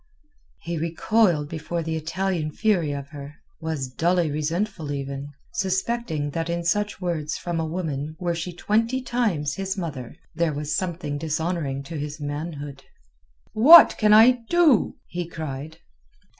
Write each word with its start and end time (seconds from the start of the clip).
He 0.61 0.79
recoiled 0.79 1.47
before 1.47 1.83
the 1.83 1.95
Italian 1.95 2.49
fury 2.51 2.91
of 2.91 3.09
her, 3.09 3.35
was 3.59 3.87
dully 3.87 4.31
resentful 4.31 4.91
even, 4.91 5.29
suspecting 5.53 6.31
that 6.31 6.49
in 6.49 6.63
such 6.63 6.99
words 6.99 7.37
from 7.37 7.59
a 7.59 7.67
woman 7.67 8.15
were 8.19 8.33
she 8.33 8.51
twenty 8.51 8.99
times 9.03 9.53
his 9.53 9.77
mother, 9.77 10.15
there 10.33 10.53
was 10.53 10.75
something 10.75 11.19
dishonouring 11.19 11.83
to 11.83 11.99
his 11.99 12.19
manhood. 12.19 12.83
"What 13.53 13.95
can 13.99 14.11
I 14.11 14.41
do?" 14.49 14.95
he 15.05 15.27
cried. 15.27 15.77